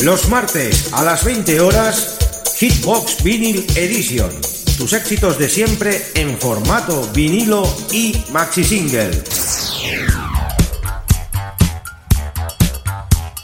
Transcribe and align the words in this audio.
Los 0.00 0.28
martes 0.28 0.92
a 0.92 1.02
las 1.02 1.24
20 1.24 1.60
horas, 1.60 2.18
Hitbox 2.58 3.22
Vinyl 3.22 3.66
Edition. 3.74 4.30
Tus 4.76 4.92
éxitos 4.92 5.38
de 5.38 5.48
siempre 5.48 6.10
en 6.14 6.36
formato 6.38 7.08
vinilo 7.14 7.62
y 7.90 8.14
maxi 8.30 8.64
single. 8.64 9.10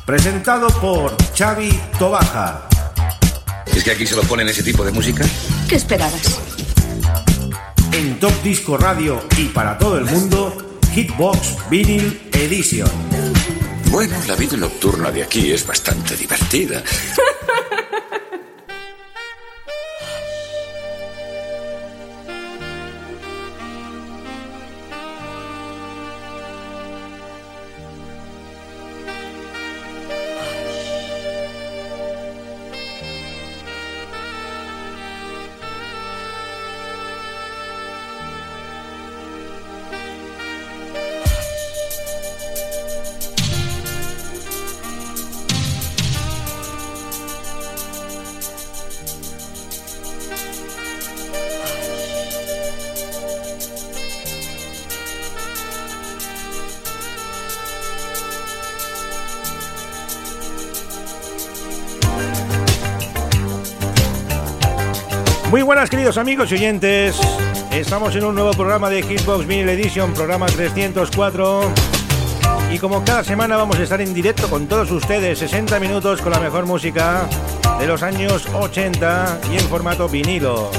Presentado 0.04 0.68
por 0.80 1.16
Xavi 1.36 1.70
Tobaja. 1.98 2.68
¿Es 3.74 3.84
que 3.84 3.92
aquí 3.92 4.06
se 4.06 4.16
lo 4.16 4.22
ponen 4.22 4.48
ese 4.48 4.62
tipo 4.62 4.84
de 4.84 4.92
música? 4.92 5.24
¿Qué 5.68 5.76
esperabas? 5.76 6.40
En 7.92 8.18
Top 8.18 8.34
Disco 8.42 8.76
Radio 8.76 9.22
y 9.38 9.44
para 9.46 9.78
todo 9.78 9.98
el 9.98 10.04
mundo, 10.04 10.78
Hitbox 10.92 11.56
Vinyl 11.70 12.28
Edition. 12.32 13.39
Bueno, 13.90 14.16
la 14.28 14.36
vida 14.36 14.56
nocturna 14.56 15.10
de 15.10 15.24
aquí 15.24 15.50
es 15.50 15.66
bastante 15.66 16.16
divertida. 16.16 16.82
buenas 65.80 65.90
queridos 65.90 66.18
amigos 66.18 66.52
y 66.52 66.56
oyentes. 66.56 67.18
Estamos 67.72 68.14
en 68.14 68.24
un 68.24 68.34
nuevo 68.34 68.50
programa 68.50 68.90
de 68.90 69.02
Hitbox 69.02 69.46
Vinyl 69.46 69.70
Edition, 69.70 70.12
programa 70.12 70.44
304. 70.44 71.72
Y 72.70 72.78
como 72.78 73.02
cada 73.02 73.24
semana 73.24 73.56
vamos 73.56 73.78
a 73.78 73.84
estar 73.84 73.98
en 74.02 74.12
directo 74.12 74.50
con 74.50 74.66
todos 74.66 74.90
ustedes, 74.90 75.38
60 75.38 75.80
minutos 75.80 76.20
con 76.20 76.32
la 76.32 76.38
mejor 76.38 76.66
música 76.66 77.26
de 77.78 77.86
los 77.86 78.02
años 78.02 78.46
80 78.52 79.40
y 79.50 79.56
en 79.56 79.68
formato 79.70 80.06
vinilo. 80.06 80.70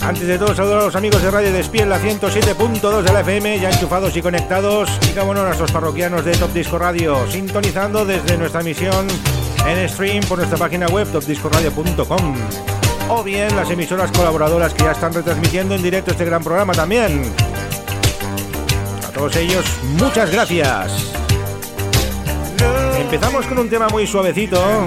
Antes 0.00 0.28
de 0.28 0.38
todo, 0.38 0.54
saludar 0.54 0.82
a 0.82 0.84
los 0.84 0.94
amigos 0.94 1.20
de 1.20 1.32
Radio 1.32 1.52
Despiel, 1.52 1.88
la 1.88 1.98
107.2 1.98 3.02
de 3.02 3.12
la 3.12 3.22
FM, 3.22 3.58
ya 3.58 3.70
enchufados 3.70 4.16
y 4.16 4.22
conectados. 4.22 4.88
Y 5.10 5.18
como 5.18 5.34
no, 5.34 5.40
a 5.40 5.46
nuestros 5.46 5.72
parroquianos 5.72 6.24
de 6.24 6.36
Top 6.36 6.52
Disco 6.52 6.78
Radio, 6.78 7.26
sintonizando 7.28 8.04
desde 8.06 8.38
nuestra 8.38 8.60
emisión 8.60 9.08
en 9.66 9.88
stream 9.88 10.22
por 10.24 10.38
nuestra 10.38 10.58
página 10.58 10.86
web 10.86 11.10
topdiscoradio.com 11.10 12.34
o 13.08 13.22
bien 13.22 13.54
las 13.56 13.70
emisoras 13.70 14.10
colaboradoras 14.12 14.74
que 14.74 14.84
ya 14.84 14.92
están 14.92 15.12
retransmitiendo 15.12 15.74
en 15.74 15.82
directo 15.82 16.12
este 16.12 16.24
gran 16.24 16.42
programa 16.42 16.72
también. 16.72 17.22
A 19.06 19.10
todos 19.12 19.36
ellos, 19.36 19.66
muchas 19.98 20.30
gracias. 20.30 21.12
Empezamos 22.98 23.44
con 23.46 23.58
un 23.58 23.68
tema 23.68 23.88
muy 23.88 24.06
suavecito 24.06 24.86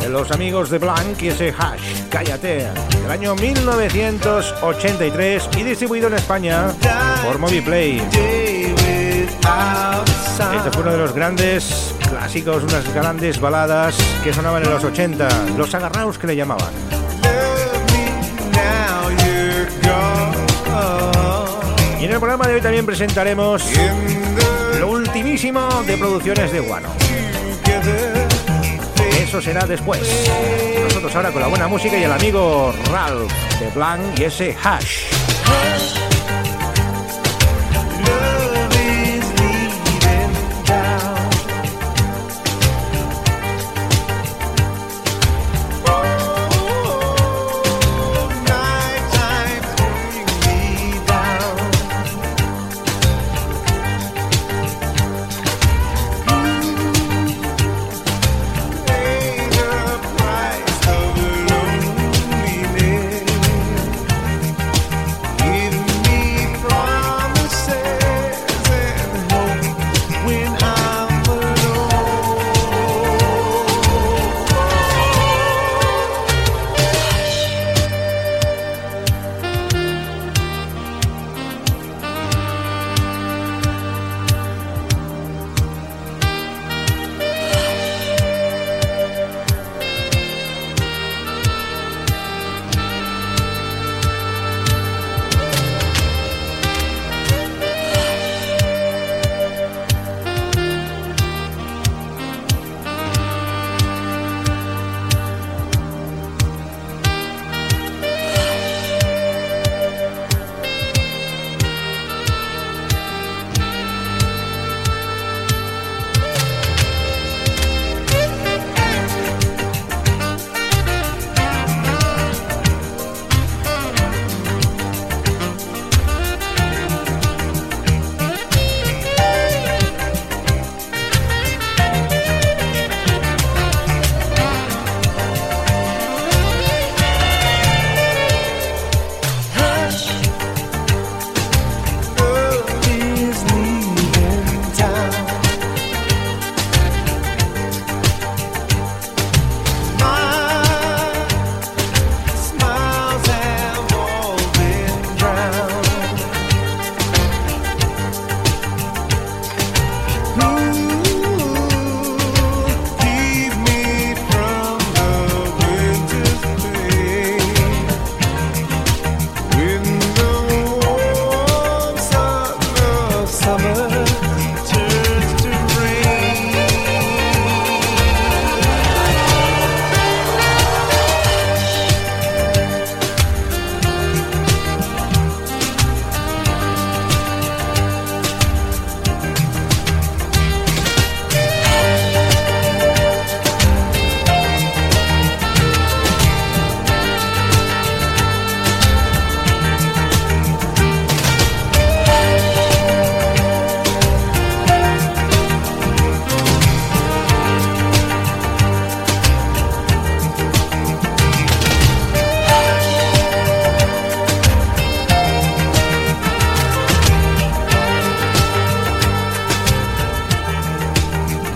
de 0.00 0.08
los 0.08 0.30
amigos 0.30 0.70
de 0.70 0.78
Blanc 0.78 1.20
y 1.20 1.26
ese 1.28 1.52
hash, 1.56 2.04
cállate, 2.08 2.68
del 3.02 3.10
año 3.10 3.34
1983 3.34 5.48
y 5.56 5.64
distribuido 5.64 6.06
en 6.08 6.14
España 6.14 6.68
por 7.24 7.38
Moviplay. 7.38 8.00
Este 10.38 10.70
fue 10.70 10.82
uno 10.82 10.92
de 10.92 10.98
los 10.98 11.14
grandes 11.14 11.94
clásicos, 12.10 12.62
unas 12.62 12.92
grandes 12.92 13.40
baladas 13.40 13.96
que 14.22 14.34
sonaban 14.34 14.62
en 14.62 14.70
los 14.70 14.84
80, 14.84 15.28
los 15.56 15.74
agarraos 15.74 16.18
que 16.18 16.26
le 16.26 16.36
llamaban. 16.36 16.68
Y 21.98 22.04
en 22.04 22.12
el 22.12 22.18
programa 22.18 22.46
de 22.46 22.54
hoy 22.54 22.60
también 22.60 22.84
presentaremos 22.84 23.64
lo 24.78 24.90
ultimísimo 24.90 25.82
de 25.86 25.96
producciones 25.96 26.52
de 26.52 26.60
Guano. 26.60 26.90
Eso 29.18 29.40
será 29.40 29.66
después. 29.66 30.02
Nosotros 30.84 31.16
ahora 31.16 31.32
con 31.32 31.40
la 31.40 31.48
buena 31.48 31.66
música 31.66 31.96
y 31.96 32.02
el 32.02 32.12
amigo 32.12 32.74
Ralph 32.92 33.32
de 33.58 33.70
Blanc 33.70 34.18
y 34.18 34.24
ese 34.24 34.54
hash. 34.62 35.95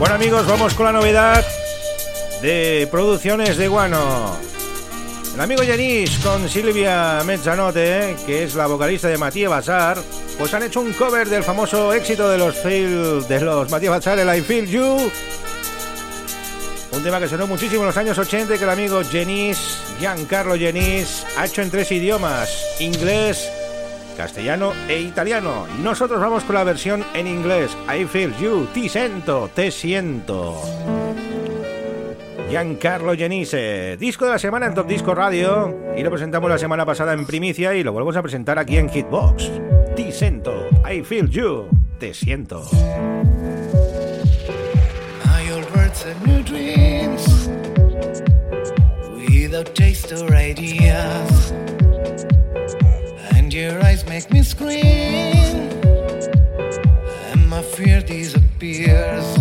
Bueno 0.00 0.14
amigos, 0.14 0.46
vamos 0.46 0.72
con 0.72 0.86
la 0.86 0.92
novedad 0.92 1.44
de 2.40 2.88
Producciones 2.90 3.58
de 3.58 3.68
Guano. 3.68 4.34
El 5.34 5.38
amigo 5.38 5.62
Yanis 5.62 6.18
con 6.20 6.48
Silvia 6.48 7.22
Mezzanote, 7.26 8.16
que 8.24 8.44
es 8.44 8.54
la 8.54 8.66
vocalista 8.66 9.08
de 9.08 9.18
Matías 9.18 9.50
Bazar, 9.50 9.98
pues 10.38 10.54
han 10.54 10.62
hecho 10.62 10.80
un 10.80 10.94
cover 10.94 11.28
del 11.28 11.44
famoso 11.44 11.92
éxito 11.92 12.30
de 12.30 12.38
los 12.38 12.54
Feel, 12.56 13.28
de 13.28 13.40
los 13.42 13.70
Matías 13.70 13.90
Bazar, 13.90 14.18
el 14.18 14.38
I 14.38 14.40
Feel 14.40 14.66
You. 14.70 15.10
Un 16.92 17.02
tema 17.02 17.20
que 17.20 17.28
sonó 17.28 17.46
muchísimo 17.46 17.82
en 17.82 17.88
los 17.88 17.96
años 17.98 18.16
80 18.16 18.56
que 18.56 18.64
el 18.64 18.70
amigo 18.70 19.02
Jenis, 19.04 19.82
Giancarlo 19.98 20.56
Jenis, 20.56 21.26
ha 21.36 21.44
hecho 21.44 21.60
en 21.60 21.70
tres 21.70 21.92
idiomas, 21.92 22.50
inglés, 22.80 23.50
castellano 24.20 24.74
e 24.86 25.00
italiano. 25.00 25.66
Nosotros 25.82 26.20
vamos 26.20 26.44
con 26.44 26.54
la 26.54 26.62
versión 26.62 27.02
en 27.14 27.26
inglés. 27.26 27.74
I 27.88 28.04
feel 28.04 28.34
you, 28.36 28.66
ti 28.74 28.86
siento, 28.86 29.48
te 29.54 29.70
siento. 29.70 30.60
Giancarlo 32.50 33.14
Genise, 33.14 33.96
disco 33.96 34.26
de 34.26 34.32
la 34.32 34.38
semana 34.38 34.66
en 34.66 34.74
Top 34.74 34.86
Disco 34.86 35.14
Radio 35.14 35.74
y 35.96 36.02
lo 36.02 36.10
presentamos 36.10 36.50
la 36.50 36.58
semana 36.58 36.84
pasada 36.84 37.14
en 37.14 37.24
primicia 37.24 37.74
y 37.74 37.82
lo 37.82 37.94
volvemos 37.94 38.14
a 38.16 38.20
presentar 38.20 38.58
aquí 38.58 38.76
en 38.76 38.90
Hitbox. 38.90 39.50
Ti 39.96 40.12
siento, 40.12 40.68
I 40.86 41.02
feel 41.02 41.30
you, 41.30 41.70
te 41.98 42.12
siento. 42.12 42.62
My 45.24 45.48
your 53.60 53.82
eyes 53.84 54.06
make 54.06 54.30
me 54.32 54.42
scream, 54.42 55.36
and 57.30 57.48
my 57.48 57.62
fear 57.62 58.00
disappears. 58.00 59.39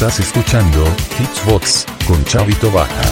Estás 0.00 0.20
escuchando 0.20 0.82
Hitsbox 1.20 1.84
con 2.06 2.24
Chavito 2.24 2.70
Baja. 2.70 3.02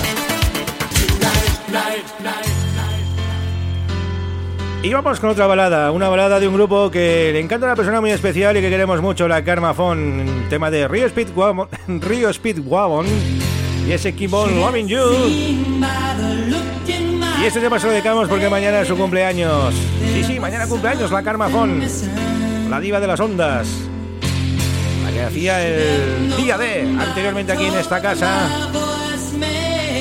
Y 4.83 4.95
vamos 4.95 5.21
con 5.21 5.29
otra 5.29 5.47
balada, 5.47 5.93
una 5.93 6.09
balada 6.09 6.41
de 6.41 6.49
un 6.49 6.55
grupo 6.55 6.91
que 6.91 7.29
le 7.35 7.41
encanta 7.41 7.67
a 7.67 7.69
una 7.69 7.77
persona 7.77 8.01
muy 8.01 8.11
especial 8.11 8.57
y 8.57 8.63
que 8.63 8.71
queremos 8.71 9.03
mucho, 9.03 9.29
la 9.29 9.45
Carmafón, 9.45 10.47
tema 10.49 10.71
de 10.71 10.89
Rio 10.89 11.05
Speed 11.05 11.29
Wagon, 11.37 11.69
Rio 12.01 12.31
Speed 12.31 12.61
Wagon 12.65 13.05
y 13.87 13.93
ese 13.93 14.15
Keep 14.15 14.33
On 14.33 14.59
Loving 14.59 14.89
You. 14.89 15.01
Y 17.43 17.45
este 17.45 17.61
tema 17.61 17.79
se 17.79 17.87
lo 17.87 17.93
dedicamos 17.93 18.31
porque 18.31 18.49
mañana 18.49 18.81
es 18.81 18.89
su 18.89 18.97
cumpleaños. 18.97 19.75
Sí, 20.15 20.25
sí, 20.25 20.41
mañana 20.41 20.67
cumpleaños 20.67 21.13
la 21.13 21.23
Carmafón, 21.23 21.83
la 22.71 22.81
diva 22.81 22.99
de 22.99 23.07
las 23.07 23.21
ondas, 23.21 23.88
hacía 25.23 25.67
el 25.67 26.37
día 26.37 26.59
D 26.59 26.83
anteriormente 26.99 27.53
aquí 27.53 27.67
en 27.67 27.75
esta 27.75 28.01
casa. 28.01 28.49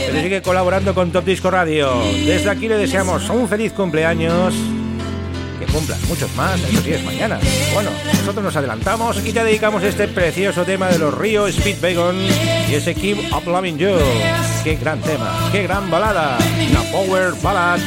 Pero 0.08 0.22
sigue 0.22 0.42
colaborando 0.42 0.94
con 0.96 1.12
Top 1.12 1.26
Disco 1.26 1.52
Radio. 1.52 2.02
Desde 2.26 2.50
aquí 2.50 2.68
le 2.68 2.78
deseamos 2.78 3.30
un 3.30 3.48
feliz 3.48 3.74
cumpleaños. 3.74 4.54
Que 5.60 5.66
cumplan 5.66 6.00
muchos 6.08 6.34
más, 6.36 6.60
eso 6.62 6.82
sí 6.84 6.94
es 6.94 7.04
mañana. 7.04 7.40
Bueno, 7.74 7.90
nosotros 8.14 8.44
nos 8.44 8.56
adelantamos 8.56 9.18
y 9.26 9.34
te 9.34 9.44
dedicamos 9.44 9.84
este 9.84 10.08
precioso 10.08 10.64
tema 10.64 10.88
de 10.88 11.00
los 11.00 11.14
Río 11.14 11.52
Speedwagon 11.52 12.16
y 12.70 12.74
ese 12.76 12.94
Keep 12.94 13.34
Up 13.34 13.48
Loving 13.48 13.78
You. 13.78 13.98
Qué 14.64 14.76
gran 14.76 15.02
tema, 15.02 15.50
qué 15.52 15.64
gran 15.64 15.90
balada. 15.90 16.38
Una 16.70 16.82
power 16.92 17.34
ballad. 17.42 17.80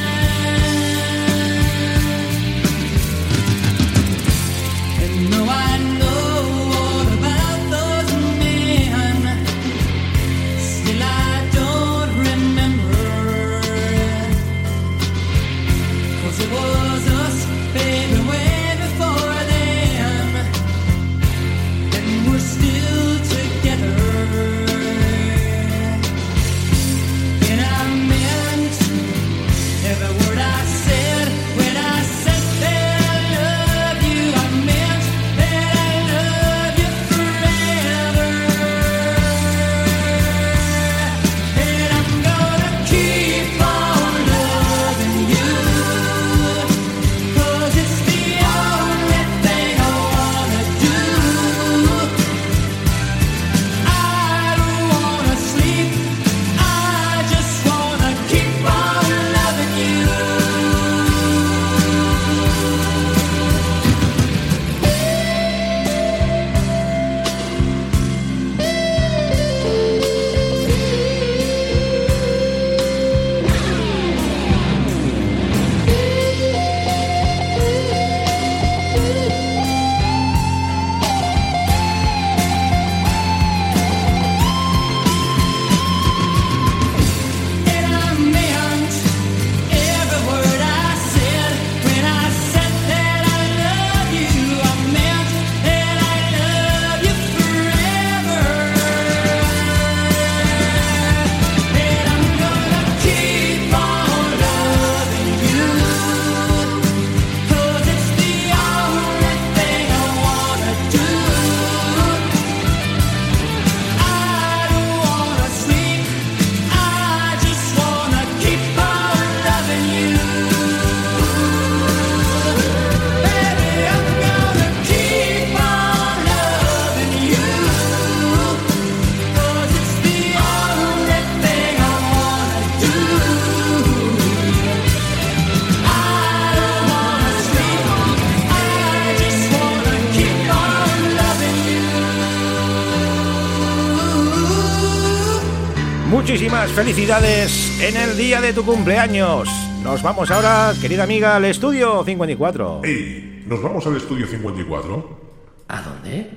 Muchísimas 146.50 146.72
felicidades 146.72 147.80
en 147.80 147.96
el 147.96 148.16
día 148.16 148.40
de 148.40 148.52
tu 148.52 148.64
cumpleaños. 148.64 149.48
Nos 149.84 150.02
vamos 150.02 150.32
ahora, 150.32 150.72
querida 150.80 151.04
amiga, 151.04 151.36
al 151.36 151.44
estudio 151.44 152.02
54. 152.04 152.80
¡Ey! 152.82 153.44
¿Nos 153.46 153.62
vamos 153.62 153.86
al 153.86 153.96
estudio 153.96 154.26
54? 154.26 155.20
¿A 155.68 155.82
dónde? 155.82 156.30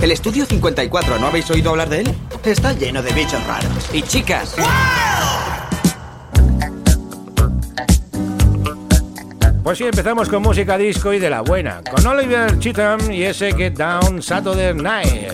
El 0.00 0.10
estudio 0.10 0.44
54, 0.46 1.18
¿no 1.18 1.26
habéis 1.26 1.50
oído 1.50 1.70
hablar 1.70 1.88
de 1.88 2.00
él? 2.00 2.14
Está 2.44 2.72
lleno 2.72 3.02
de 3.02 3.12
bichos 3.12 3.42
raros. 3.46 3.88
Y 3.92 4.02
chicas, 4.02 4.54
Pues 9.64 9.78
sí, 9.78 9.84
empezamos 9.84 10.28
con 10.28 10.42
música 10.42 10.76
disco 10.76 11.10
y 11.14 11.18
de 11.18 11.30
la 11.30 11.40
buena, 11.40 11.80
con 11.90 12.06
Oliver 12.06 12.58
Cheatham 12.58 13.10
y 13.10 13.22
ese 13.22 13.50
Get 13.54 13.78
Down 13.78 14.22
Saturday 14.22 14.74
Night. 14.74 15.32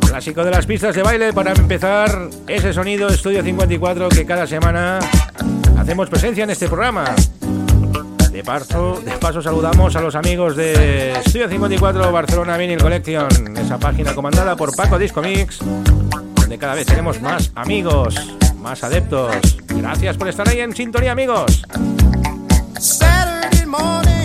Clásico 0.00 0.44
de 0.44 0.50
las 0.50 0.66
pistas 0.66 0.96
de 0.96 1.04
baile 1.04 1.32
para 1.32 1.52
empezar 1.52 2.28
ese 2.48 2.72
sonido 2.72 3.08
Estudio 3.10 3.44
54 3.44 4.08
que 4.08 4.26
cada 4.26 4.44
semana 4.48 4.98
hacemos 5.78 6.10
presencia 6.10 6.42
en 6.42 6.50
este 6.50 6.66
programa. 6.66 7.14
De 8.32 8.42
paso, 8.42 9.00
de 9.04 9.12
paso 9.12 9.40
saludamos 9.40 9.94
a 9.94 10.00
los 10.00 10.16
amigos 10.16 10.56
de 10.56 11.12
Estudio 11.12 11.48
54 11.48 12.10
Barcelona 12.10 12.56
Vinyl 12.56 12.82
Collection, 12.82 13.56
esa 13.56 13.78
página 13.78 14.16
comandada 14.16 14.56
por 14.56 14.74
Paco 14.74 14.98
Disco 14.98 15.22
Mix, 15.22 15.60
donde 15.60 16.58
cada 16.58 16.74
vez 16.74 16.86
tenemos 16.86 17.22
más 17.22 17.52
amigos, 17.54 18.16
más 18.60 18.82
adeptos. 18.82 19.36
Gracias 19.68 20.16
por 20.16 20.26
estar 20.26 20.48
ahí 20.48 20.58
en 20.58 20.74
sintonía, 20.74 21.12
amigos. 21.12 21.62
Saturday 22.80 23.64
morning, 23.64 24.17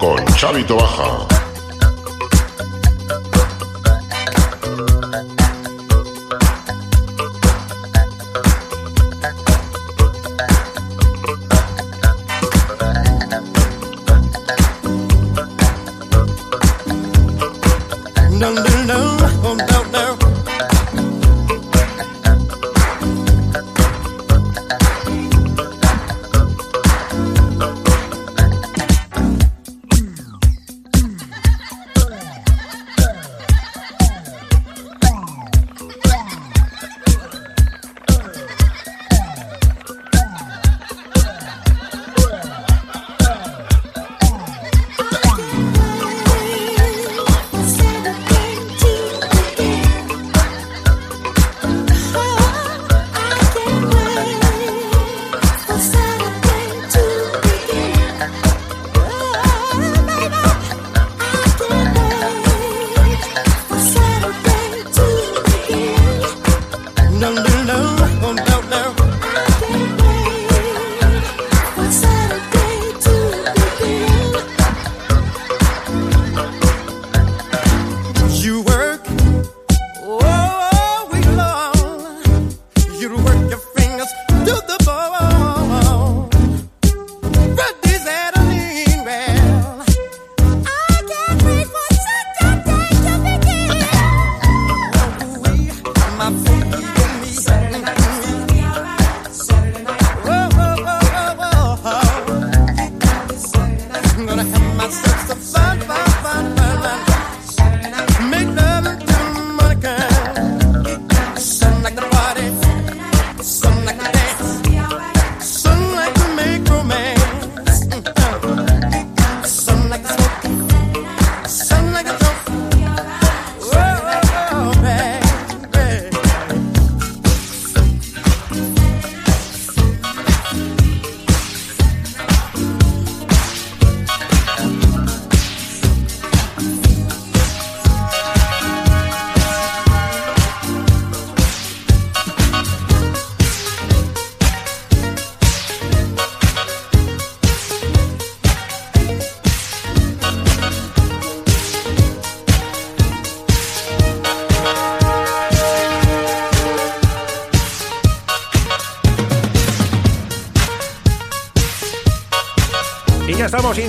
con 0.00 0.24
Chavito 0.34 0.76
Baja. 0.76 1.39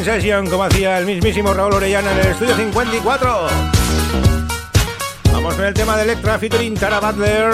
In 0.01 0.05
session, 0.05 0.49
como 0.49 0.63
hacía 0.63 0.97
el 0.97 1.05
mismísimo 1.05 1.53
Raúl 1.53 1.75
Orellana 1.75 2.11
en 2.13 2.17
el 2.17 2.27
estudio 2.27 2.55
54. 2.55 3.47
Vamos 5.31 5.53
con 5.53 5.65
el 5.65 5.73
tema 5.75 5.95
de 5.95 6.03
Electra 6.03 6.39
featuring 6.39 6.73
Tara 6.73 6.99
Butler. 6.99 7.53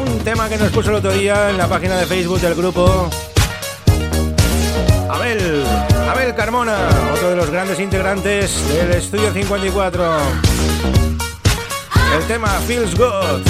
Un 0.00 0.18
tema 0.24 0.48
que 0.48 0.56
nos 0.56 0.70
puso 0.70 0.88
el 0.88 0.96
otro 0.96 1.12
día 1.12 1.50
en 1.50 1.58
la 1.58 1.68
página 1.68 1.98
de 1.98 2.06
Facebook 2.06 2.40
del 2.40 2.54
grupo. 2.54 3.10
Abel, 5.10 5.62
Abel 6.08 6.34
Carmona, 6.34 6.88
otro 7.12 7.30
de 7.30 7.36
los 7.36 7.50
grandes 7.50 7.78
integrantes 7.78 8.66
del 8.68 8.92
estudio 8.92 9.32
54. 9.34 10.16
El 12.16 12.24
tema 12.28 12.48
Feels 12.66 12.94
Good. 12.96 13.46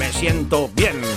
Me 0.00 0.12
siento 0.12 0.68
bien. 0.74 1.15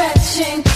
Stretching. 0.00 0.69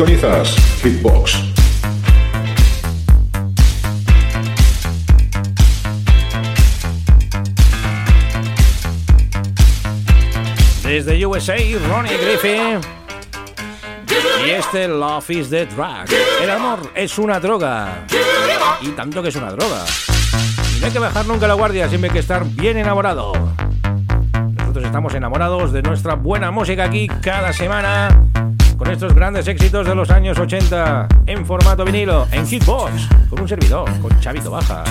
Sintonizas 0.00 0.56
Hitbox. 0.82 1.36
Desde 10.82 11.26
USA, 11.26 11.54
Ronnie 11.86 12.16
Griffin. 12.16 12.80
Y 14.46 14.50
este 14.52 14.88
Love 14.88 15.28
is 15.28 15.50
the 15.50 15.66
Drug. 15.66 15.86
El 16.42 16.48
amor 16.48 16.90
es 16.94 17.18
una 17.18 17.38
droga. 17.38 18.06
Y 18.80 18.88
tanto 18.92 19.22
que 19.22 19.28
es 19.28 19.36
una 19.36 19.50
droga. 19.50 19.84
No 20.80 20.86
hay 20.86 20.92
que 20.92 20.98
bajar 20.98 21.26
nunca 21.26 21.46
la 21.46 21.52
guardia, 21.52 21.90
siempre 21.90 22.08
hay 22.08 22.14
que 22.14 22.20
estar 22.20 22.46
bien 22.46 22.78
enamorado. 22.78 23.34
Nosotros 24.56 24.82
estamos 24.82 25.12
enamorados 25.12 25.72
de 25.72 25.82
nuestra 25.82 26.14
buena 26.14 26.50
música 26.50 26.84
aquí 26.84 27.06
cada 27.20 27.52
semana. 27.52 28.29
Estos 28.90 29.14
grandes 29.14 29.46
éxitos 29.46 29.86
de 29.86 29.94
los 29.94 30.10
años 30.10 30.36
80 30.36 31.06
en 31.26 31.46
formato 31.46 31.84
vinilo, 31.84 32.26
en 32.32 32.44
Hitbox, 32.44 33.08
con 33.30 33.40
un 33.40 33.48
servidor, 33.48 33.88
con 34.00 34.18
Chavito 34.18 34.50
Baja. 34.50 34.82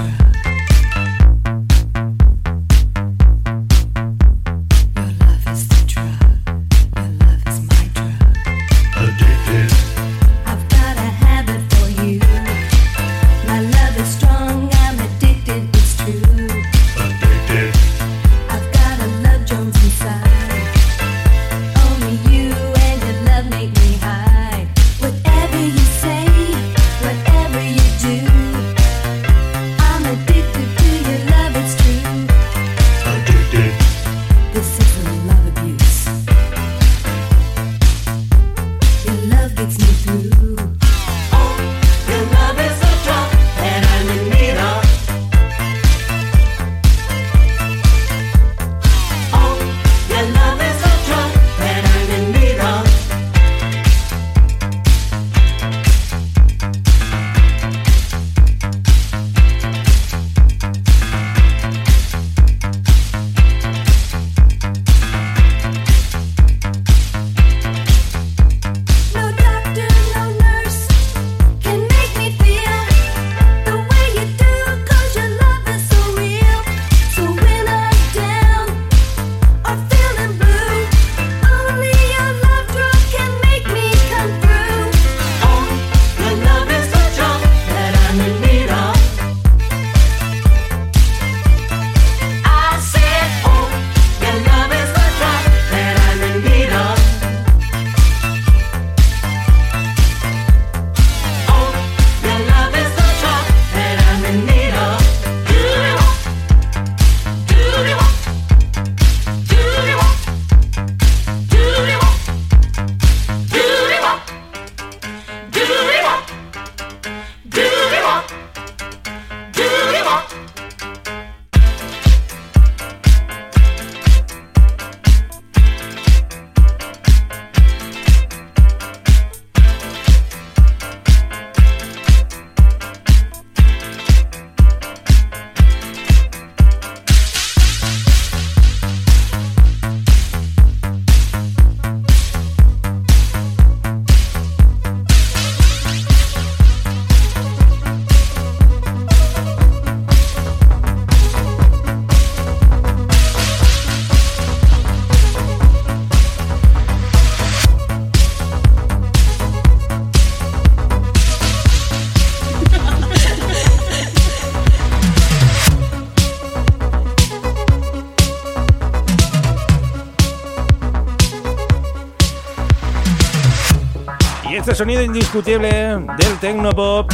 este 174.69 174.83
sonido 174.83 175.01
indiscutible 175.01 175.69
del 175.71 176.39
Tecnopop 176.39 177.11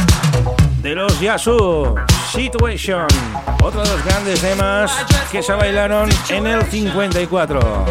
de 0.82 0.94
los 0.94 1.18
Yasu. 1.18 1.94
Situation, 2.30 3.06
otro 3.62 3.82
de 3.82 3.88
los 3.88 4.04
grandes 4.04 4.42
temas 4.42 4.92
que 5.32 5.42
se 5.42 5.54
bailaron 5.54 6.10
en 6.28 6.46
el 6.48 6.62
54. 6.66 7.86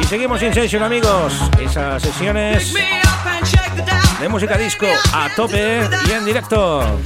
Y 0.00 0.04
seguimos 0.06 0.40
sin 0.40 0.52
sesión, 0.52 0.82
amigos. 0.82 1.40
Esas 1.60 2.02
sesiones 2.02 2.74
de 4.20 4.28
música 4.28 4.58
disco 4.58 4.86
a 5.12 5.28
tope 5.36 5.88
y 6.08 6.10
en 6.10 6.24
directo. 6.24 6.98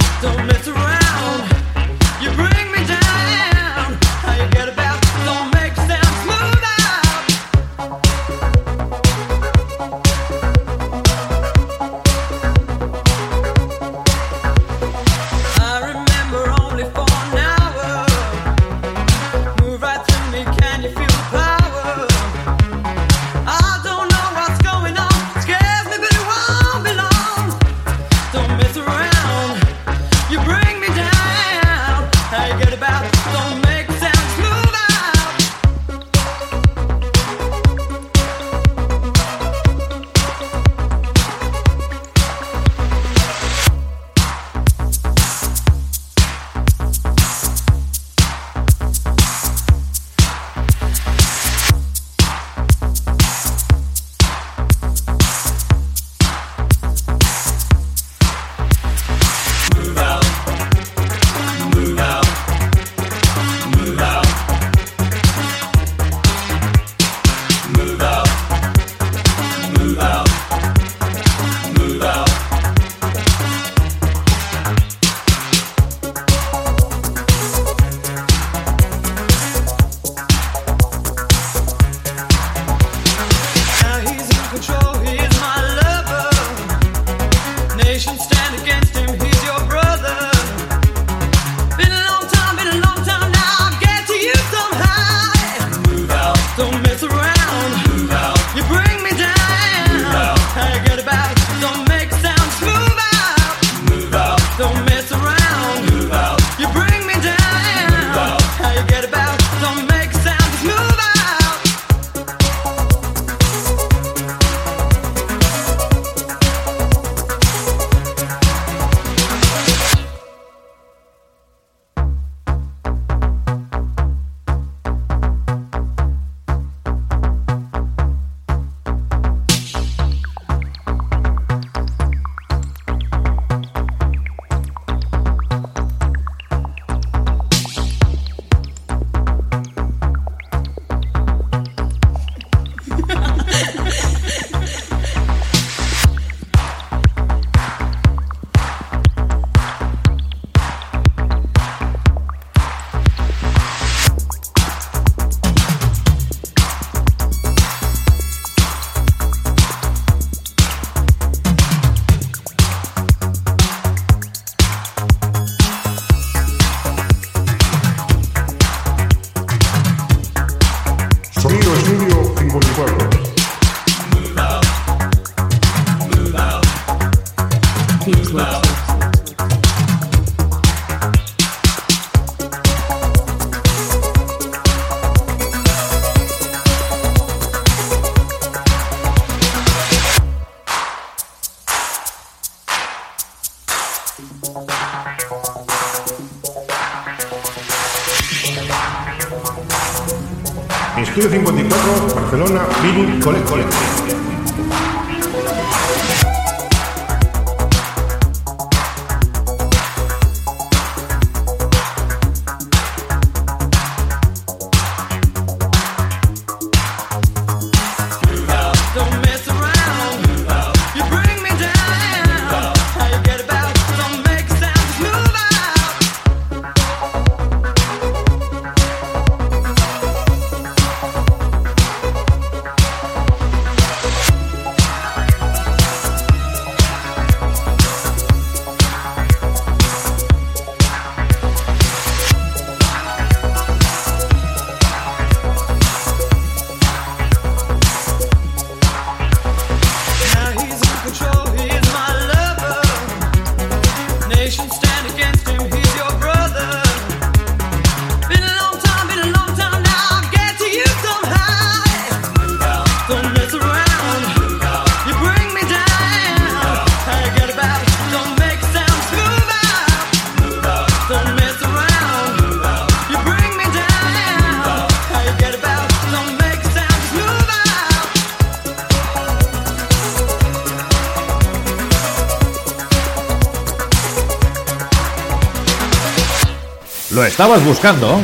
Estabas 287.41 287.65
buscando? 287.65 288.19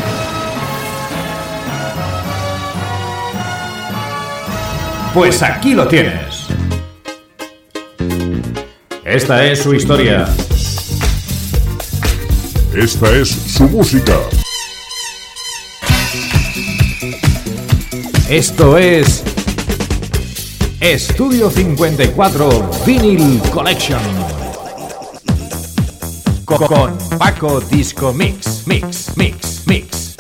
Pues 5.14 5.42
aquí 5.42 5.74
lo 5.74 5.88
tienes. 5.88 6.46
Esta 9.04 9.44
es 9.46 9.64
su 9.64 9.74
historia. 9.74 10.28
Esta 12.76 13.10
es 13.16 13.30
su 13.30 13.64
música. 13.64 14.14
Esto 18.30 18.78
es 18.78 19.24
Estudio 20.80 21.50
54 21.50 22.70
Vinyl 22.86 23.42
Collection. 23.50 24.00
Co- 26.46 26.66
Con 26.66 26.98
Paco 27.18 27.60
Disco 27.60 28.14
Mix, 28.14 28.66
Mix, 28.68 28.97
Mix, 29.18 29.66
Mix. 29.66 30.16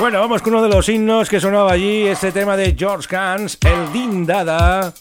Bueno, 0.00 0.20
vamos 0.20 0.42
con 0.42 0.54
uno 0.54 0.64
de 0.64 0.68
los 0.68 0.88
himnos 0.88 1.28
que 1.28 1.38
sonaba 1.38 1.70
allí, 1.70 2.08
este 2.08 2.32
tema 2.32 2.56
de 2.56 2.74
George 2.76 3.06
Cans, 3.06 3.58
el 3.64 3.92
Din 3.92 4.26
Dada. 4.26 4.92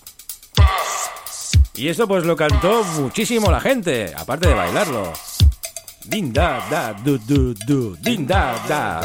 Y 1.74 1.88
esto 1.88 2.08
pues 2.08 2.26
lo 2.26 2.36
cantó 2.36 2.84
muchísimo 3.00 3.50
la 3.50 3.60
gente, 3.60 4.14
aparte 4.16 4.50
de 4.50 4.54
bailarlo. 4.54 5.14
Din 6.06 6.32
da 6.32 6.64
da 6.70 6.94
du 6.94 7.18
du 7.18 7.56
du, 7.66 7.98
din 8.00 8.28
da 8.28 8.56
da. 8.68 9.02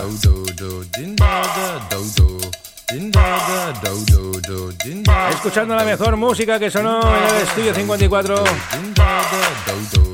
Escuchando 5.31 5.77
la 5.77 5.85
mejor 5.85 6.17
música 6.17 6.59
que 6.59 6.71
sonó 6.71 7.01
en 7.01 7.37
el 7.37 7.43
estudio 7.43 7.73
54, 7.73 8.45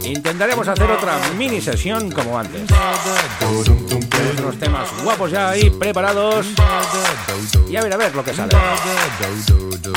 intentaremos 0.04 0.68
hacer 0.68 0.90
otra 0.90 1.18
mini 1.38 1.62
sesión 1.62 2.10
como 2.10 2.38
antes. 2.38 2.68
Unos 4.38 4.58
temas 4.58 4.88
guapos 5.02 5.30
ya 5.30 5.50
ahí, 5.50 5.70
preparados. 5.70 6.48
Y 7.70 7.76
a 7.76 7.82
ver, 7.82 7.94
a 7.94 7.96
ver 7.96 8.14
lo 8.14 8.22
que 8.22 8.34
sale. 8.34 8.54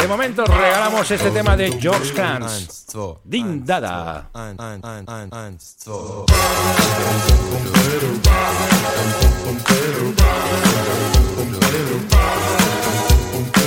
De 0.02 0.08
momento 0.08 0.46
regalamos 0.46 1.12
este 1.12 1.32
tema 1.32 1.58
de 1.58 1.74
George 1.74 2.14
Kranz. 2.14 2.86
Dindada. 3.26 4.30
Thank 12.72 13.58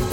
you. 0.00 0.09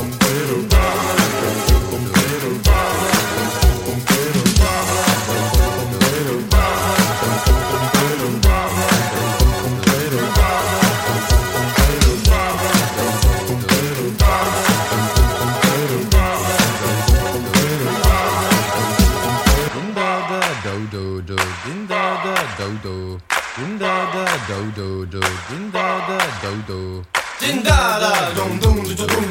Dodo. 26.47 27.03
Din 27.39 27.61
da 27.61 27.99
da 27.99 28.31
dum 28.33 28.57
dum 28.59 28.95
dum 28.95 29.07
dum. 29.07 29.26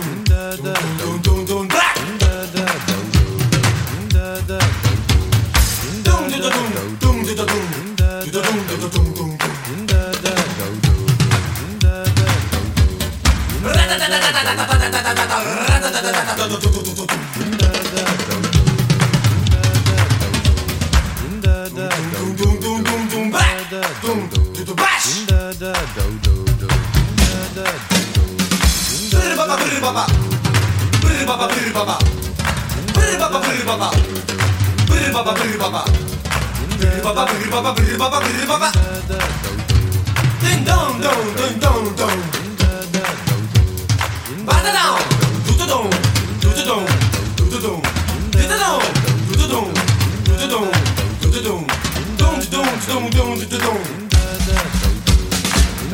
baba, 37.16 37.32
brr 37.32 37.50
baba, 37.50 37.72
brr 37.72 37.96
baba, 37.96 38.20
brr 38.20 38.46
baba. 38.46 38.70
Ding 40.40 40.64
dong 40.68 41.00
dong, 41.00 41.24
ding 41.38 41.58
dong 41.58 41.96
dong. 41.96 42.20
Bada 44.44 44.70
dong, 44.76 45.00
do 45.46 45.52
do 45.56 45.64
dong, 45.66 45.90
do 46.42 46.48
do 46.52 46.62
dong, 46.68 46.84
do 47.36 47.44
do 47.48 47.58
dong, 47.64 47.80
do 48.36 48.44
do 48.44 48.56
dong, 48.58 48.82
do 49.28 49.34
do 49.40 49.46
dong, 49.48 49.72
do 50.26 50.32
do 50.36 50.46
dong, 50.52 50.68
do 51.20 51.28
do 51.32 51.40
dong, 51.40 51.64
dong 52.20 52.40
dong 52.52 52.72
dong 52.84 53.10
dong 53.16 53.32
do 53.40 53.58
dong. 53.64 53.82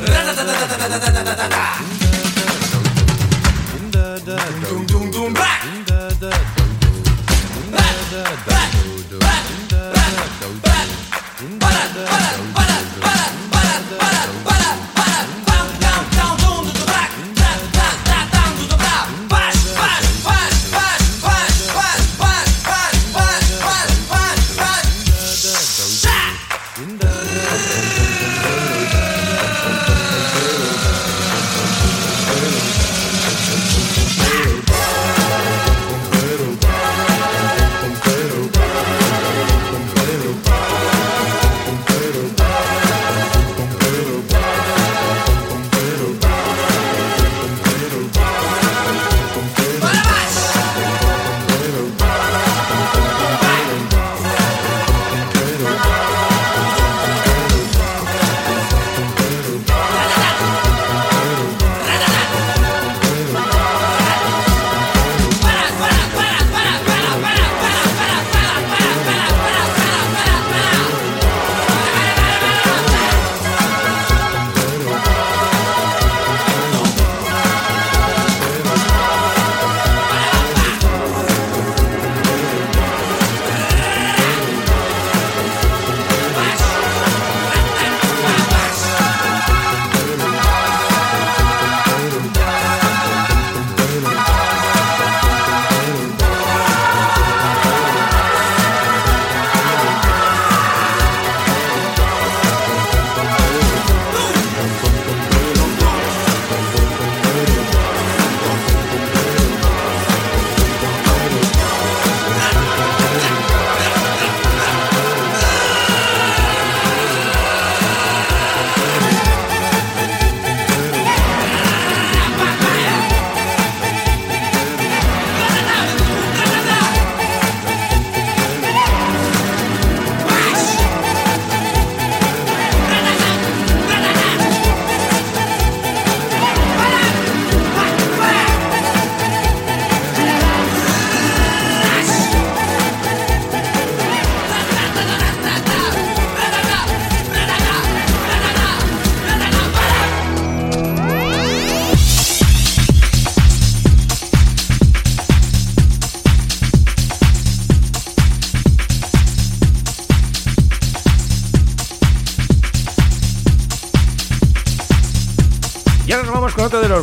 Da 0.03 0.19
da 0.27 0.33
da 0.35 0.43
da 0.43 0.55
da 0.59 0.75
da 0.75 0.89
da 0.91 0.99
da 0.99 1.23
da 1.23 1.35
da 1.39 1.47
da. 1.55 1.65
Dong 4.67 4.87
dong 4.91 5.11
dong 5.13 5.33
back. 5.33 5.62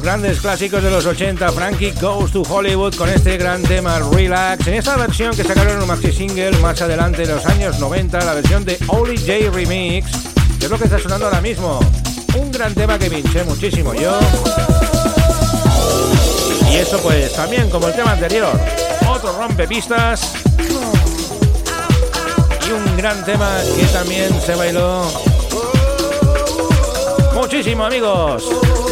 Grandes 0.09 0.41
clásicos 0.41 0.81
de 0.81 0.89
los 0.89 1.05
80, 1.05 1.51
Frankie 1.51 1.93
Goes 2.01 2.31
to 2.31 2.41
Hollywood, 2.41 2.95
con 2.95 3.07
este 3.09 3.37
gran 3.37 3.61
tema 3.61 3.99
Relax, 3.99 4.65
en 4.65 4.73
esta 4.73 4.97
versión 4.97 5.35
que 5.35 5.43
sacaron 5.43 5.79
un 5.79 5.87
maxi 5.87 6.11
single 6.11 6.57
más 6.63 6.81
adelante 6.81 7.21
en 7.21 7.29
los 7.29 7.45
años 7.45 7.77
90, 7.77 8.25
la 8.25 8.33
versión 8.33 8.65
de 8.65 8.79
Oli 8.87 9.15
J 9.17 9.51
Remix, 9.53 10.09
que 10.57 10.65
es 10.65 10.71
lo 10.71 10.79
que 10.79 10.85
está 10.85 10.97
sonando 10.97 11.27
ahora 11.27 11.41
mismo. 11.41 11.79
Un 12.35 12.51
gran 12.51 12.73
tema 12.73 12.97
que 12.97 13.07
pinché 13.07 13.43
muchísimo 13.43 13.93
yo. 13.93 14.17
Y 16.71 16.77
eso 16.77 16.97
pues 17.03 17.31
también 17.33 17.69
como 17.69 17.87
el 17.87 17.93
tema 17.93 18.13
anterior, 18.13 18.59
otro 19.07 19.37
rompepistas 19.37 20.33
y 22.67 22.71
un 22.71 22.97
gran 22.97 23.23
tema 23.25 23.59
que 23.75 23.85
también 23.85 24.41
se 24.41 24.55
bailó 24.55 25.03
muchísimo 27.35 27.85
amigos. 27.85 28.88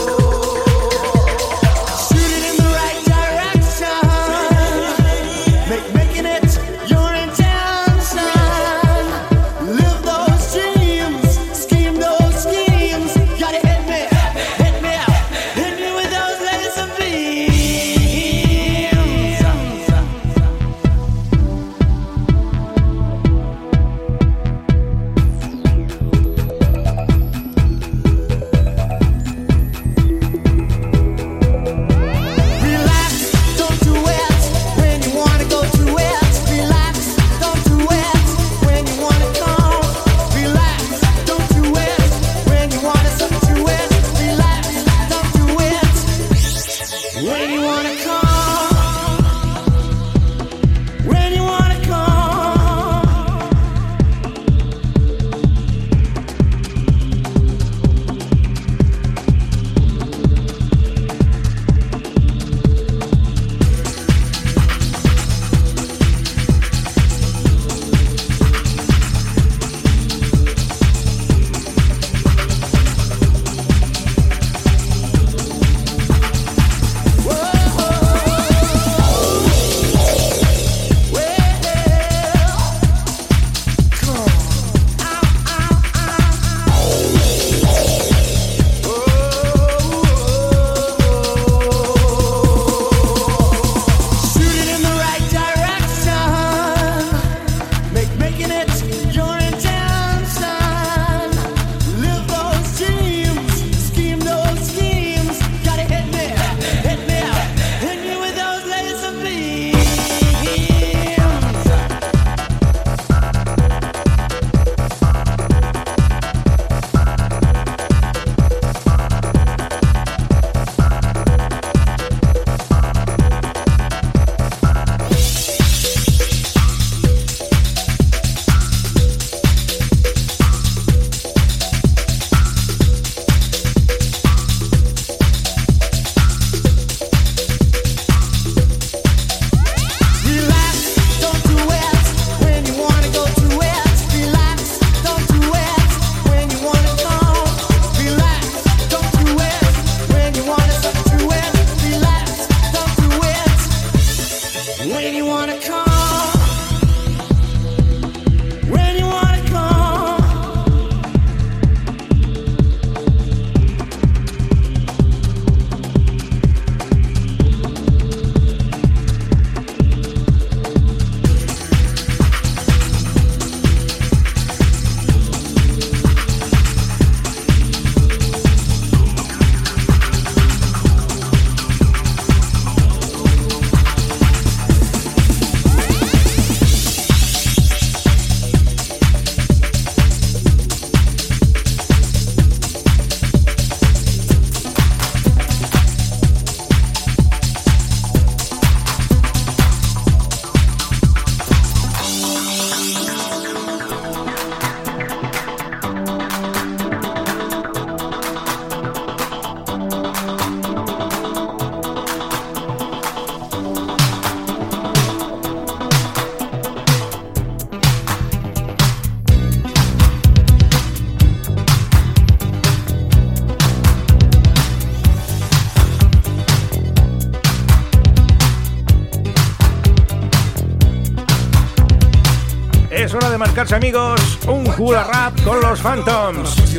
Con 235.47 235.61
los 235.61 235.79
Phantoms. 235.79 236.75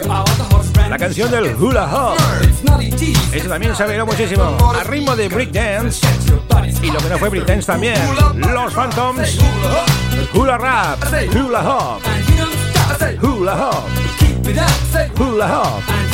La 0.88 0.98
canción 0.98 1.30
del 1.30 1.54
hula 1.56 1.84
hop. 1.86 2.16
Eso 3.32 3.48
también 3.48 3.74
se 3.74 3.84
bailó 3.84 4.04
muchísimo. 4.06 4.56
A 4.78 4.84
ritmo 4.84 5.16
de 5.16 5.28
breakdance. 5.28 6.06
Y 6.82 6.90
lo 6.90 6.98
que 6.98 7.08
no 7.08 7.18
fue 7.18 7.30
breakdance 7.30 7.66
también. 7.66 7.98
Los 8.36 8.74
Phantoms. 8.74 9.38
Hula 10.34 10.58
rap. 10.58 10.98
Hula 11.34 11.60
hop. 11.60 12.02
Hula 13.22 13.70
hop. 13.70 15.18
Hula 15.18 15.60
hop. 15.60 16.07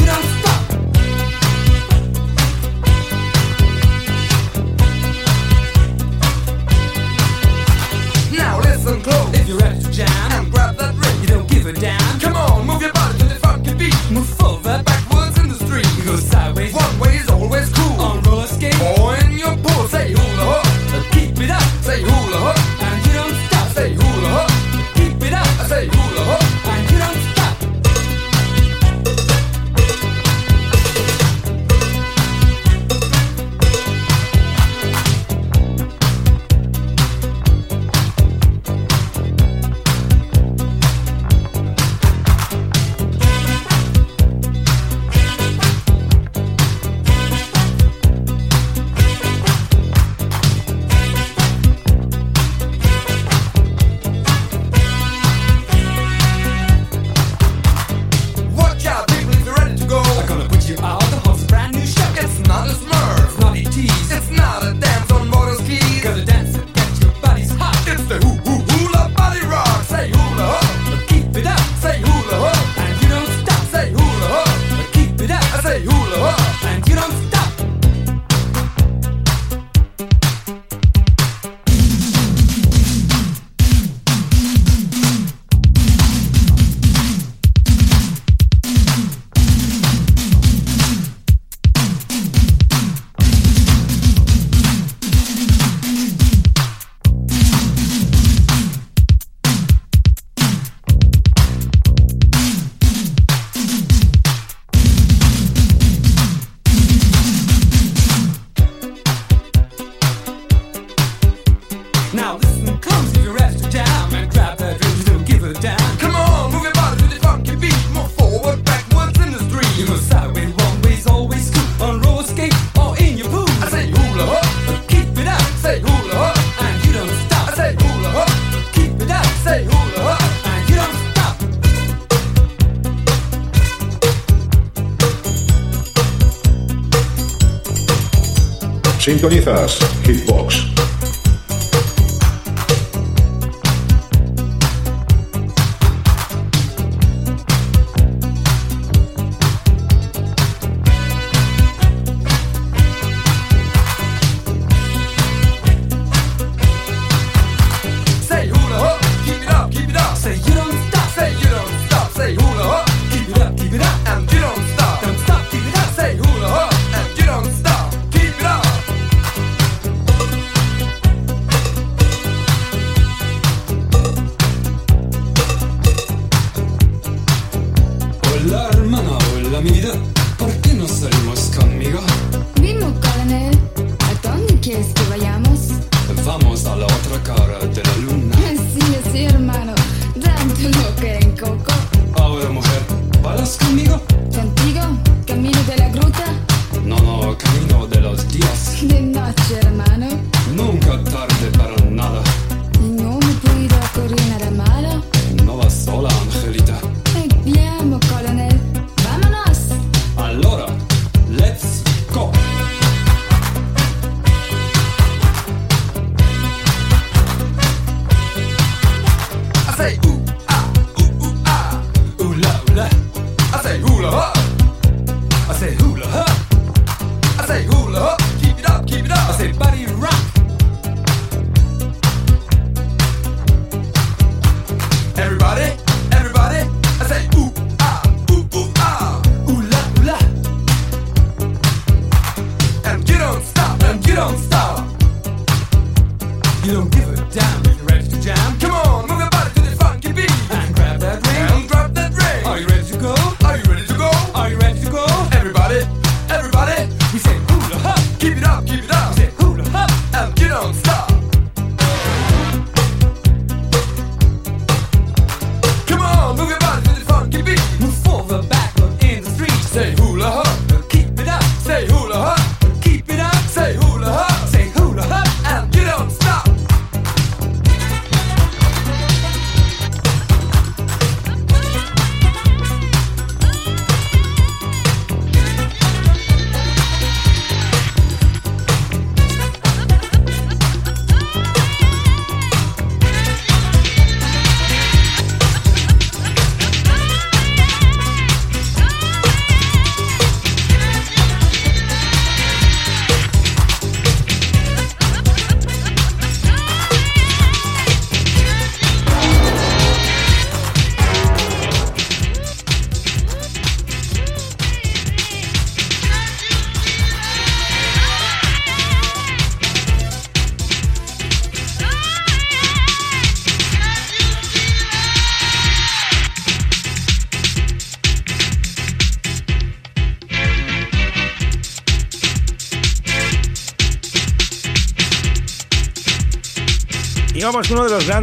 Sintonizas 139.04 139.78
Hitbox. 140.02 140.83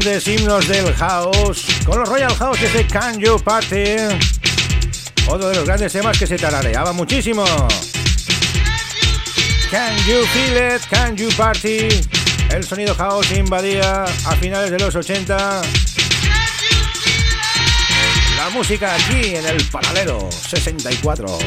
grandes 0.04 0.28
himnos 0.28 0.68
del 0.68 0.94
house, 0.96 1.66
con 1.86 2.00
los 2.00 2.10
Royal 2.10 2.34
House 2.36 2.60
desde 2.60 2.88
Can 2.88 3.20
You 3.20 3.40
Party, 3.40 3.98
otro 5.28 5.50
de 5.50 5.56
los 5.56 5.66
grandes 5.66 5.94
temas 5.94 6.18
que 6.18 6.26
se 6.26 6.38
tarareaba 6.38 6.92
muchísimo. 6.92 7.44
Can 9.70 9.96
You 10.08 10.26
Feel 10.34 10.76
It, 10.76 10.82
Can 10.90 11.16
You 11.16 11.30
Party, 11.38 11.88
el 12.50 12.64
sonido 12.64 12.96
house 12.96 13.32
invadía 13.32 14.04
a 14.04 14.36
finales 14.38 14.72
de 14.72 14.80
los 14.80 14.96
80 14.96 15.62
la 18.38 18.50
música 18.50 18.96
aquí 18.96 19.36
en 19.36 19.46
el 19.46 19.64
paralelo 19.66 20.30
64. 20.32 21.38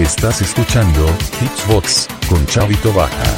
Estás 0.00 0.40
escuchando 0.40 1.06
Hitsbox 1.42 2.08
con 2.26 2.46
Chavito 2.46 2.90
Baja. 2.94 3.36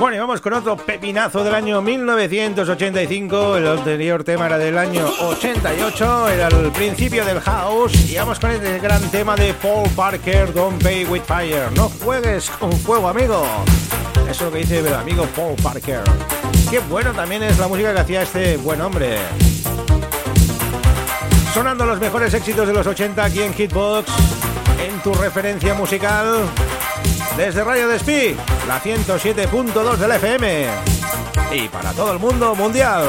Bueno, 0.00 0.16
y 0.16 0.18
vamos 0.18 0.40
con 0.40 0.54
otro 0.54 0.78
pepinazo 0.78 1.44
del 1.44 1.54
año 1.54 1.82
1985. 1.82 3.56
El 3.58 3.66
anterior 3.66 4.24
tema 4.24 4.46
era 4.46 4.56
del 4.56 4.78
año 4.78 5.06
88, 5.20 6.28
era 6.28 6.48
el 6.48 6.72
principio 6.72 7.22
del 7.26 7.40
house. 7.40 8.10
Y 8.10 8.16
vamos 8.16 8.40
con 8.40 8.50
este 8.52 8.78
gran 8.78 9.02
tema 9.10 9.36
de 9.36 9.52
Paul 9.52 9.90
Parker, 9.90 10.54
Don't 10.54 10.82
Pay 10.82 11.04
with 11.04 11.22
Fire. 11.24 11.70
No 11.76 11.90
juegues 12.02 12.48
con 12.48 12.72
fuego, 12.72 13.08
amigo. 13.08 13.46
Eso 14.28 14.30
es 14.30 14.40
lo 14.42 14.50
que 14.52 14.58
dice 14.58 14.78
el 14.80 14.94
amigo 14.94 15.26
Paul 15.34 15.56
Parker. 15.62 16.02
Qué 16.70 16.80
bueno 16.80 17.12
también 17.12 17.42
es 17.42 17.58
la 17.58 17.66
música 17.66 17.94
que 17.94 18.00
hacía 18.00 18.22
este 18.22 18.58
buen 18.58 18.80
hombre. 18.80 19.16
Sonando 21.54 21.86
los 21.86 21.98
mejores 21.98 22.34
éxitos 22.34 22.68
de 22.68 22.74
los 22.74 22.86
80 22.86 23.24
aquí 23.24 23.42
en 23.42 23.54
Hitbox, 23.54 24.12
en 24.86 25.00
tu 25.02 25.14
referencia 25.14 25.72
musical. 25.72 26.44
Desde 27.38 27.64
Radio 27.64 27.88
Despí, 27.88 28.36
la 28.66 28.80
107.2 28.80 29.96
del 29.96 30.12
FM. 30.12 30.66
Y 31.52 31.68
para 31.68 31.92
todo 31.92 32.12
el 32.12 32.18
mundo 32.18 32.54
mundial. 32.54 33.04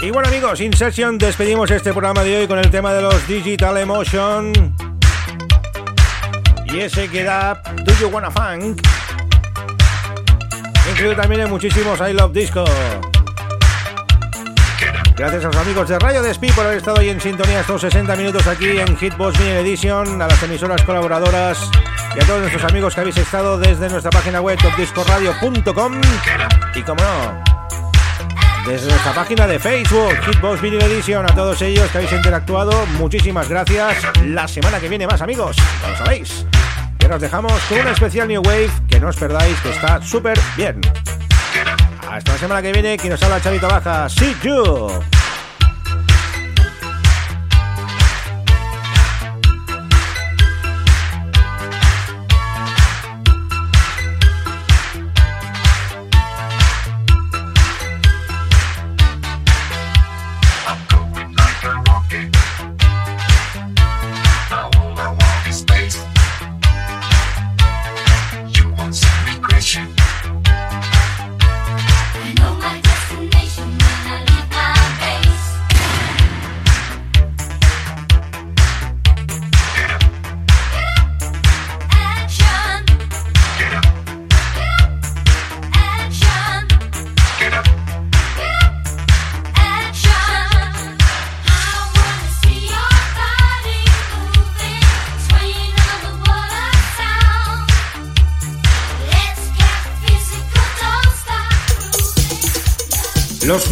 Y 0.00 0.10
bueno 0.10 0.28
amigos, 0.28 0.60
In 0.60 0.70
despedimos 1.18 1.68
este 1.72 1.90
programa 1.90 2.22
de 2.22 2.38
hoy 2.38 2.46
con 2.46 2.60
el 2.60 2.70
tema 2.70 2.94
de 2.94 3.02
los 3.02 3.26
Digital 3.26 3.76
Emotion. 3.78 4.52
Y 6.66 6.78
ese 6.78 7.08
que 7.08 7.24
da 7.24 7.60
Do 7.84 7.92
You 8.00 8.06
Wanna 8.06 8.30
Funk. 8.30 8.80
Incluido 10.90 11.16
también 11.16 11.40
en 11.40 11.50
muchísimos 11.50 11.98
I 12.00 12.12
Love 12.12 12.32
Disco. 12.32 12.64
Gracias 15.16 15.44
a 15.44 15.48
los 15.48 15.56
amigos 15.56 15.88
de 15.88 15.98
Radio 15.98 16.22
Despí 16.22 16.52
por 16.52 16.66
haber 16.66 16.78
estado 16.78 17.00
ahí 17.00 17.08
en 17.08 17.20
sintonía 17.20 17.60
estos 17.60 17.80
60 17.80 18.14
minutos 18.14 18.46
aquí 18.46 18.78
en 18.78 18.96
Hitbox 18.96 19.38
Mini 19.40 19.50
Edition, 19.50 20.22
a 20.22 20.28
las 20.28 20.40
emisoras 20.44 20.82
colaboradoras 20.82 21.68
y 22.14 22.20
a 22.20 22.26
todos 22.26 22.40
nuestros 22.40 22.64
amigos 22.64 22.94
que 22.94 23.00
habéis 23.00 23.16
estado 23.16 23.58
desde 23.58 23.88
nuestra 23.88 24.10
página 24.10 24.40
web 24.40 24.58
topdiscoradio.com 24.60 26.00
y 26.74 26.82
como 26.82 27.02
no, 27.02 27.52
desde 28.66 28.88
nuestra 28.88 29.12
página 29.12 29.46
de 29.46 29.58
Facebook, 29.58 30.14
Hitbox 30.26 30.60
Video 30.60 30.80
Edition, 30.80 31.24
a 31.24 31.34
todos 31.34 31.60
ellos 31.62 31.90
que 31.90 31.98
habéis 31.98 32.12
interactuado, 32.12 32.86
muchísimas 32.98 33.48
gracias. 33.48 33.96
La 34.24 34.46
semana 34.46 34.78
que 34.78 34.88
viene 34.88 35.06
más 35.06 35.20
amigos, 35.20 35.56
ya 35.82 35.88
lo 35.88 35.96
sabéis. 35.96 36.46
Que 36.98 37.08
nos 37.08 37.20
dejamos 37.20 37.52
con 37.68 37.80
una 37.80 37.90
especial 37.90 38.28
New 38.28 38.42
Wave 38.42 38.70
que 38.88 39.00
no 39.00 39.08
os 39.08 39.16
perdáis, 39.16 39.58
que 39.60 39.70
está 39.70 40.00
súper 40.00 40.38
bien. 40.56 40.80
Hasta 42.08 42.32
la 42.32 42.38
semana 42.38 42.62
que 42.62 42.72
viene, 42.72 42.96
quien 42.98 43.10
nos 43.10 43.22
habla 43.22 43.40
Chavito 43.40 43.66
Baja, 43.66 44.08
See 44.08 44.36
You. 44.42 45.11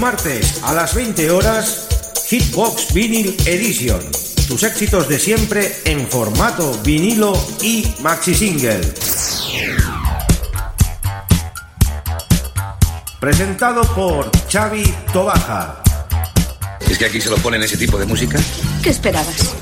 Martes 0.01 0.63
a 0.65 0.73
las 0.73 0.95
20 0.95 1.31
horas, 1.31 1.87
Hitbox 2.29 2.95
Vinyl 2.95 3.37
Edition. 3.45 4.01
Tus 4.49 4.63
éxitos 4.63 5.07
de 5.09 5.19
siempre 5.19 5.77
en 5.85 6.07
formato 6.09 6.73
vinilo 6.83 7.35
y 7.61 7.87
maxi 8.01 8.35
single. 8.35 8.81
Presentado 13.21 13.83
por 13.95 14.31
Xavi 14.51 14.85
Tobaja. 15.13 15.83
¿Es 16.89 16.97
que 16.97 17.05
aquí 17.05 17.21
se 17.21 17.29
lo 17.29 17.37
ponen 17.37 17.63
ese 17.63 17.77
tipo 17.77 17.99
de 17.99 18.07
música? 18.07 18.41
¿Qué 18.83 18.89
esperabas? 18.91 19.55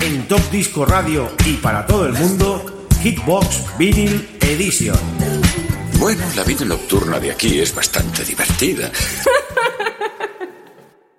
En 0.00 0.28
Top 0.28 0.50
Disco 0.52 0.86
Radio 0.86 1.32
y 1.44 1.54
para 1.54 1.84
todo 1.84 2.06
el 2.06 2.12
mundo, 2.12 2.86
Hitbox 3.02 3.76
Vinyl 3.76 4.38
Edition. 4.40 5.33
Bueno, 6.04 6.22
la 6.36 6.44
vida 6.44 6.66
nocturna 6.66 7.18
de 7.18 7.30
aquí 7.30 7.60
es 7.60 7.74
bastante 7.74 8.26
divertida. 8.26 8.92